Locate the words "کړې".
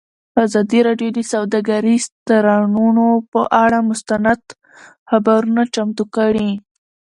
6.15-6.49